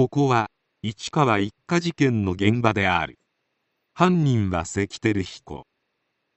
[0.00, 0.48] ここは
[0.80, 3.18] 市川一家事件の現場である。
[3.92, 5.66] 犯人は関照彦。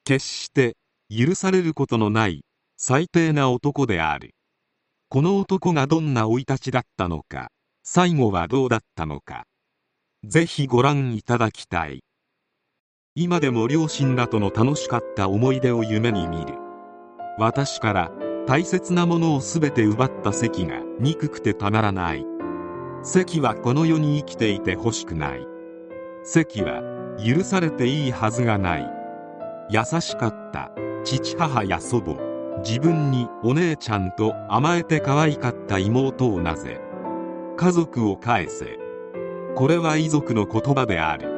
[0.03, 0.75] 決して
[1.09, 2.43] 許されることのない
[2.75, 4.35] 最低な男である。
[5.07, 7.51] この男がどんな生い立ちだったのか
[7.83, 9.45] 最後はどうだったのか
[10.25, 12.03] ぜひご覧いただきたい。
[13.15, 16.55] 今でも両親らとの楽しかった思い出を夢に見る。
[17.37, 18.11] 私から
[18.45, 22.32] 大切なものを全て奪った関が憎くてたまらない。
[23.05, 25.45] 関はこの世に生きていてほしくない。
[26.23, 26.81] 関は
[27.23, 28.89] 許されていいはずがない。
[29.69, 30.71] 優しかった
[31.03, 32.15] 父母や祖母
[32.59, 36.79] 自分にお姉ちゃんと甘えて可愛かった妹をなぜ
[37.57, 38.77] 家族を返せ
[39.55, 41.29] これは遺族の言葉である。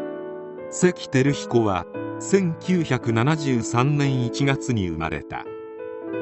[0.69, 1.85] 関照彦は
[2.19, 5.45] 1973年1月に生まれた。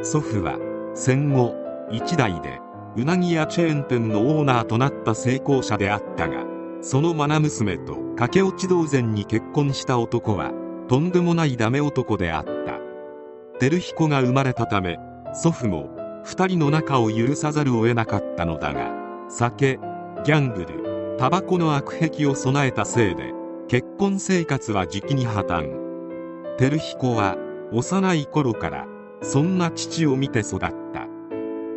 [0.03, 0.57] 祖父は
[0.95, 1.53] 戦後
[1.91, 2.59] 一代で
[2.95, 6.45] うなぎ屋チェーン店のオーナーとなった成功者であったが
[6.81, 10.51] その愛娘と駆け落ち同然に結婚した男は
[10.87, 12.53] とんでもないダメ男であった。
[13.59, 14.97] 照彦が生まれたため
[15.33, 15.89] 祖父も
[16.25, 18.91] 2人の仲を許さざるを得なかったのだが
[19.29, 19.79] 酒
[20.25, 23.31] ギャンブルタバコの悪癖を備えたせいで
[23.67, 25.83] 結婚生活はじきに破綻。
[26.57, 27.37] 照彦は
[27.71, 28.85] 幼い頃から
[29.21, 31.02] そんな父を見て育った。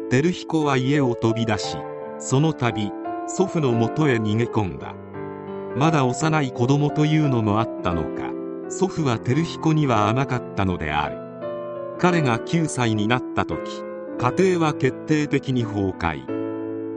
[0.08, 1.76] 照彦は家を飛び出し
[2.20, 2.92] その度
[3.26, 4.94] 祖父のもとへ逃げ込んだ。
[5.76, 8.30] まだ幼い子供というのもあったのか
[8.70, 11.18] 祖父は照彦には甘かったのである。
[11.98, 13.58] 彼が9歳になった時
[14.18, 16.24] 家庭は決定的に崩壊。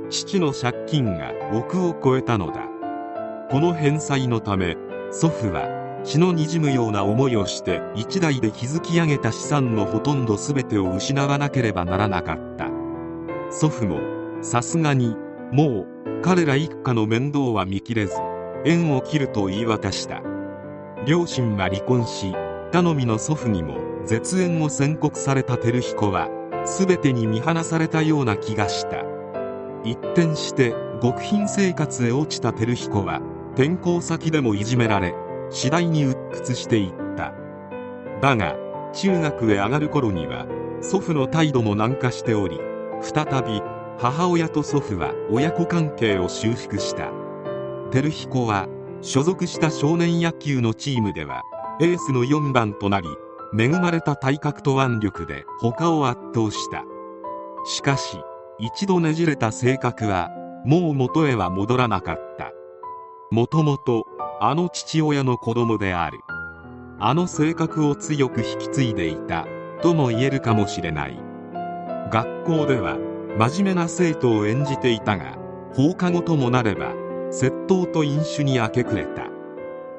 [0.10, 2.68] 父の借金が億を超えたのだ。
[3.50, 4.78] この返済のため
[5.12, 5.68] 祖父は
[6.04, 12.69] 血の滲むような思いをして一代で築き上げた資産のほとんど全てを失わなければならなかった。
[13.52, 14.00] 祖父も
[14.42, 15.16] さすがに
[15.52, 18.14] もう彼ら一家の面倒は見きれず
[18.66, 20.22] 縁を切ると言い渡した。
[21.06, 22.34] 両親は離婚し
[22.72, 26.30] 頼みの祖父にも絶縁を宣告された照彦は
[26.66, 29.04] 全てに見放されたような気がした。
[29.84, 33.22] 一転して極貧生活へ落ちた照彦は
[33.54, 35.16] 転校先でもいじめられ
[35.50, 37.34] 次第に鬱屈していった。
[38.22, 38.56] だが
[38.94, 40.46] 中学へ上がる頃には
[40.82, 42.60] 祖父の態度も軟化しており
[43.02, 43.62] 再び
[43.98, 47.12] 母親と祖父は親子関係を修復した。
[47.92, 48.68] 照彦は
[49.02, 51.44] 所属した少年野球のチームでは
[51.82, 53.08] エースの4番となり
[53.58, 56.84] 恵まれた体格と腕力で他を圧倒した。
[57.66, 58.20] しかし
[58.60, 60.30] 一度ねじれた性格は
[60.66, 62.52] もう元へは戻らなかった。
[63.32, 64.06] もともと
[64.42, 66.20] あの父親の子供である。
[67.00, 69.46] あの性格を強く引き継いでいた。
[69.82, 71.29] とも言えるかもしれない。
[72.12, 72.98] 学校では
[73.38, 75.38] 真面目な生徒を演じていたが
[75.74, 76.94] 放課後ともなれば
[77.32, 79.28] 窃盗と飲酒に明け暮れた。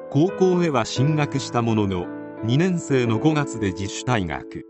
[0.09, 2.05] 高校へは進学したものの
[2.45, 4.65] 2年生の5月で自主退学。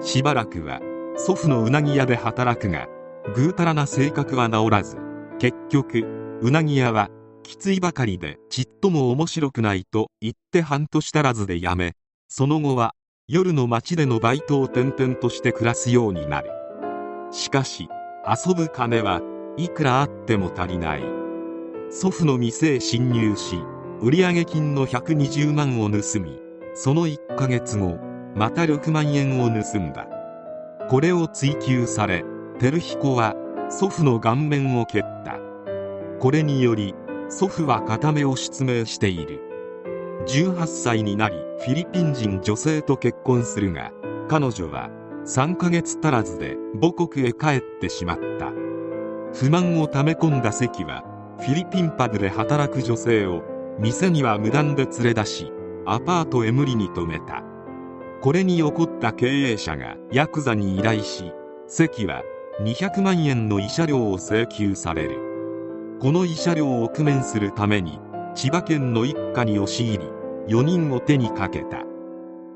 [0.00, 0.80] しばらくは
[1.16, 2.86] 祖父のうなぎ屋で働くが
[3.34, 4.96] ぐうたらな性格は治らず
[5.38, 7.10] 結局うなぎ屋は
[7.42, 11.94] きついばかりでちっとも面白くないと言って半年足らずで辞め
[12.28, 12.94] その後は
[13.32, 16.50] 夜の街でのバイトを転々として暮らすようになる。
[17.30, 17.88] しかし
[18.26, 19.20] 遊ぶ金は
[19.56, 21.04] いくらあっても足りない。
[21.90, 23.54] 祖父の店へ侵入し
[24.00, 26.40] 売上金の120万を盗み
[26.74, 27.98] その1ヶ月後
[28.34, 30.08] また6万円を盗んだ。
[30.88, 32.24] これを追及され
[32.58, 33.36] 照彦は
[33.70, 35.38] 祖父の顔面を蹴った。
[36.18, 36.96] これにより
[37.28, 39.49] 祖父は片目を失明している。
[40.26, 43.92] 18歳になりフィリピン人女性と結婚するが
[44.28, 44.90] 彼女は
[45.24, 48.52] 3ヶ月足らずで母国へ帰ってしまった。
[49.32, 51.04] 不満を溜め込んだ関は
[51.38, 53.42] フィリピンパブで働く女性を
[53.78, 55.52] 店には無断で連れ出し
[55.86, 57.42] アパートへ無理に止めた。
[58.20, 61.32] これに怒った経営者がヤクザに依頼し
[61.66, 62.22] 関は
[62.60, 65.16] 200万円の慰謝料を請求される。
[66.00, 68.00] この慰謝料を工面するために
[68.34, 70.04] 千葉県の一家に押し入り
[70.54, 71.84] 4人を手にかけた。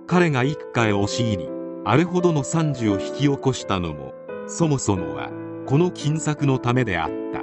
[0.06, 1.48] 彼が一家へ押し入り
[1.84, 4.12] あれほどの惨事を引き起こしたのも
[4.46, 5.30] そもそもは
[5.66, 7.40] この金策のためであった。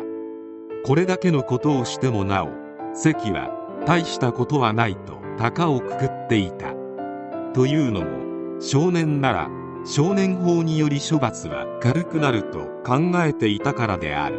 [0.83, 2.49] これだけのことをしてもなお
[2.93, 3.51] 関は
[3.85, 6.73] 大したことはないと高をくくっていた。
[7.53, 9.49] というのも少年なら
[9.85, 14.37] 少年法により処罰は軽くなると考えていたからである。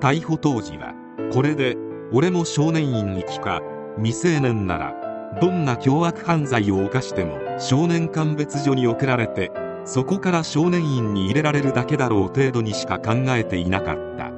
[0.00, 0.94] 逮捕当時は
[1.32, 1.76] これで
[2.14, 3.62] 俺も少年院に帰か
[3.96, 4.94] 未成年なら
[5.40, 9.50] どんな凶悪犯罪を犯しても少年鑑別所に送られて
[9.86, 14.30] そこから少年院に入れられるだけだろう程度にしか考えていなかった。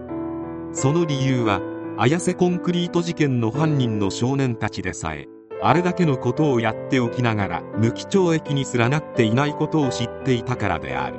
[0.73, 1.61] その理由は
[1.99, 5.29] 綾瀬コンクリート事件の犯人の少年たちでさえ
[5.63, 11.17] あれだけのことをやっておきながら無期懲役にすらなっていないことを知っていたからである。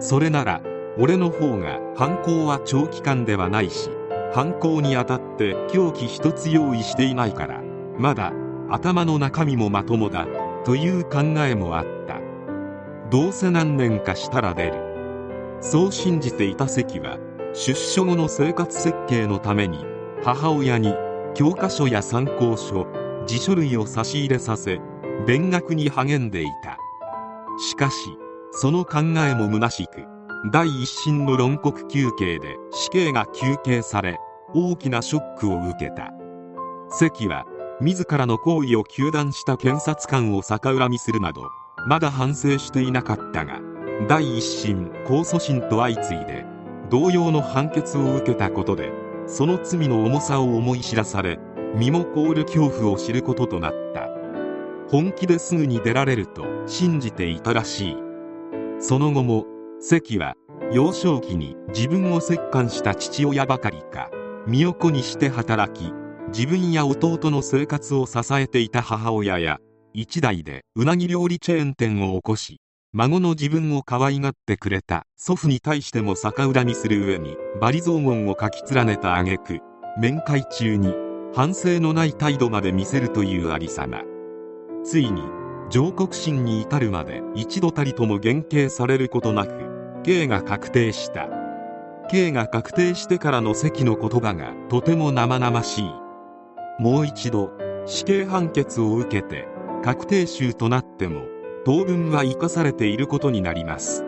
[0.00, 0.62] それなら
[0.98, 3.90] 俺の方が犯行は長期間ではないし
[4.34, 7.62] 犯行にあたって凶器一つ用意していないから
[7.96, 8.32] まだ
[8.68, 10.26] 頭の中身もまともだ
[10.64, 12.18] という考えもあった。
[13.10, 15.58] どうせ何年かしたら出る。
[15.60, 17.18] そう信じていた関は
[17.52, 19.84] 出所後の生活設計のために
[20.24, 20.94] 母親に
[21.34, 22.88] 教科書や参考書
[23.26, 24.80] 辞書類を差し入れさせ
[25.28, 26.76] 勉学に励んでいた。
[27.60, 28.18] しかし
[28.50, 30.13] その考えも虚しく
[30.52, 34.18] 第一審の論告求刑で死刑が求刑され
[34.54, 36.12] 大きなショックを受けた。
[36.90, 37.46] 関は
[37.80, 41.42] 自らの行為を糾弾した検察官を逆恨みするなど
[41.88, 43.60] まだ反省していなかったが
[44.06, 46.44] 第一審控訴審と相次いで
[46.90, 48.92] 同様の判決を受けたことで
[49.26, 51.38] その罪の重さを思い知らされ
[51.74, 54.08] 身も凍る恐怖を知ることとなった。
[54.90, 57.96] 本気ですぐに出られると信じていたらしい。
[58.78, 59.46] その後も
[59.86, 60.34] 関は
[60.72, 64.10] 幼少期に自分を折檻した父親ばかりか
[64.46, 65.92] 身を粉にして働き
[66.28, 69.58] 自分や弟の生活を支えていた母親や
[69.92, 72.62] 一代でうなぎ料理チェーン店を起こし
[72.94, 79.58] 孫の自分を可愛がってくれた祖父に対しても逆恨みする上に罵詈雑言を書き連ねた挙句
[79.98, 80.94] 面会中に
[81.34, 84.00] 反省のない態度まで見せるというありさま。
[84.82, 85.22] ついに
[85.70, 89.63] 上告審に至るまで一度たりとも減刑されることなく
[90.04, 91.28] 刑が確定した。
[92.10, 95.84] 刑が確定してからの関の言葉がとても生々しい。
[96.78, 97.50] もう一度
[97.86, 99.48] 死刑判決を受けて
[99.82, 101.22] 確定囚となっても
[101.64, 104.04] 当分は生かされていることになります。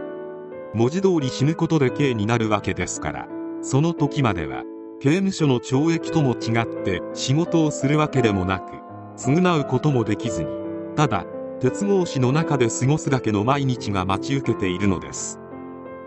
[0.75, 3.29] 文字通り死ぬことで刑になるわけですから
[3.63, 4.63] その時までは
[5.01, 8.73] 刑務所の懲役とも違って仕事をするわけでもなく
[9.17, 10.51] 償うこともできずに
[10.95, 11.25] ただ
[11.61, 15.41] 鉄格子の中で過ごすだけの毎日が待ち受けているのです。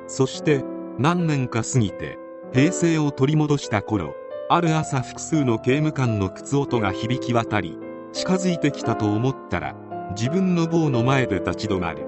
[0.09, 0.65] そして
[0.97, 2.17] 何年か過ぎて
[2.51, 4.15] 平成を取り戻した頃
[4.49, 7.77] ある朝複数の刑務官の靴音が響き渡り
[8.11, 9.75] 近づいてきたと思ったら
[10.17, 12.07] 自分の棒の前で立ち止まる。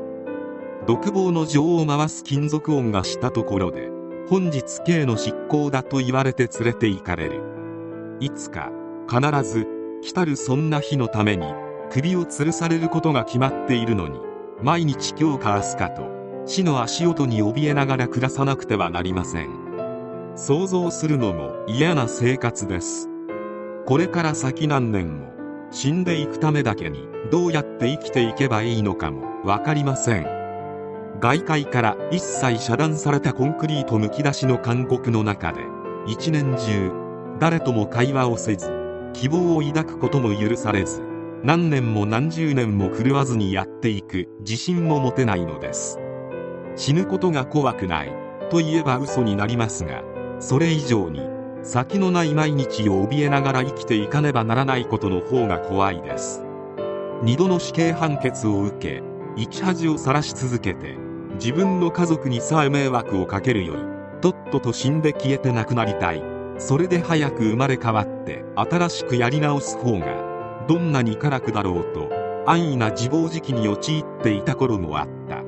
[0.88, 3.92] 独房の錠を回す金属音がしたところで
[4.28, 7.44] 本日刑の執行だと言われて連れて行かれる。
[8.20, 8.72] いつか
[9.08, 9.68] 必ず
[10.02, 11.46] 来たるそんな日のために
[11.92, 14.20] 首を吊るされることが決まっているのに
[14.64, 19.50] 毎日今日か明日かと死の足音に怯えながら暮らさなくてはなりません。
[20.36, 23.10] 想像するのも嫌な生活です。
[23.86, 25.32] これから先何年も
[25.72, 30.28] 死んでいくためだけにどうやって生きていけばいいのかも分かりません。
[31.20, 35.62] 外界から一切遮断されたコンクリートむき出しの韓国の中で
[36.08, 36.92] 一年中
[37.40, 38.72] 誰とも会話をせず
[39.14, 41.04] 希望を抱くことも許されず
[41.44, 46.00] 何年も何十年も狂わずにやっていく自信も持てないのです。
[46.76, 48.14] 死ぬことが怖くない
[48.50, 50.04] と言えば嘘になりますが
[50.40, 51.22] それ以上に
[51.64, 56.44] 先のない毎日を怯えながら生きていかねばならないことの方が怖いです。
[57.24, 59.04] 2度の死刑判決を受け
[59.38, 60.98] 生き恥をさらし続けて
[61.36, 63.84] 自分の家族にさえ迷惑をかけるより
[64.22, 66.24] とっとと死んで消えてなくなりたい。
[66.58, 72.10] それで早く生まれ変わって新しくやり直す方がどんなに辛くだろうと
[72.46, 75.41] 安易な自暴自棄に陥っていた頃もあった。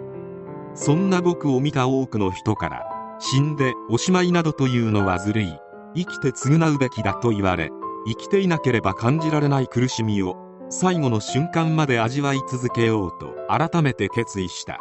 [0.75, 2.83] そんな僕を見た多くの人から
[3.19, 5.59] 死んでおしまいなどというのはずるい。
[5.95, 7.69] 生きて償うべきだと言われ
[8.07, 10.35] 生きていなければ感じられない苦しみを
[10.69, 14.79] 最後の瞬間まで味わい続けようと改めて決意した。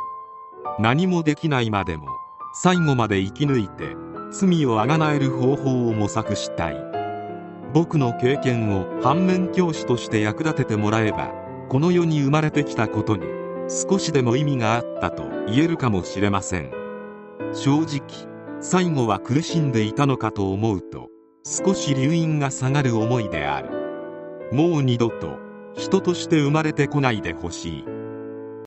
[0.79, 2.07] 何もできないまでも
[2.55, 3.95] 最後まで生き抜いて
[4.31, 6.77] 罪をあがなえる方法を模索したい。
[7.75, 11.31] 僕の経験を反面教師として役立ててもらえば
[11.69, 13.27] この世に生まれてきたことに
[13.69, 16.71] 少しでも意味があったと言えるかもしれません。
[17.53, 18.01] 正直
[18.61, 21.09] 最後は苦しんでいたのかと思うと
[21.45, 24.51] 少し留飲が下がる思いである。
[24.53, 25.39] もう二度と
[25.75, 27.85] 人として生まれてこないでほしい。